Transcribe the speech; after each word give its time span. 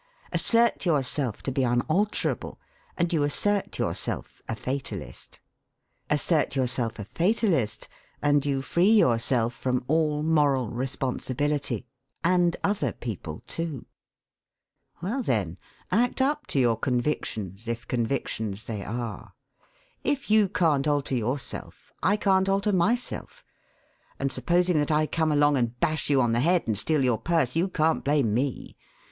Assert 0.31 0.83
yourself 0.83 1.43
to 1.43 1.51
be 1.51 1.63
unalterable, 1.63 2.57
and 2.97 3.13
you 3.13 3.21
assert 3.21 3.77
yourself 3.77 4.41
a 4.49 4.55
fatalist. 4.55 5.39
Assert 6.09 6.55
yourself 6.55 6.97
a 6.97 7.05
fatalist, 7.05 7.87
and 8.19 8.43
you 8.43 8.63
free 8.63 8.89
yourself 8.89 9.53
from 9.53 9.83
all 9.87 10.23
moral 10.23 10.69
responsibility 10.69 11.85
and 12.23 12.57
other 12.63 12.93
people, 12.93 13.43
too. 13.45 13.85
Well, 15.03 15.21
then, 15.21 15.59
act 15.91 16.19
up 16.19 16.47
to 16.47 16.59
your 16.59 16.77
convictions, 16.77 17.67
if 17.67 17.87
convictions 17.87 18.63
they 18.63 18.83
are. 18.83 19.35
If 20.03 20.31
you 20.31 20.49
can't 20.49 20.87
alter 20.87 21.13
yourself, 21.13 21.93
I 22.01 22.17
can't 22.17 22.49
alter 22.49 22.73
myself, 22.73 23.43
and 24.17 24.31
supposing 24.31 24.79
that 24.79 24.89
I 24.89 25.05
come 25.05 25.31
along 25.31 25.57
and 25.57 25.79
bash 25.79 26.09
you 26.09 26.23
on 26.23 26.31
the 26.31 26.39
head 26.39 26.63
and 26.65 26.75
steal 26.75 27.03
your 27.03 27.19
purse, 27.19 27.55
you 27.55 27.67
can't 27.67 28.03
blame 28.03 28.33
me. 28.33 28.75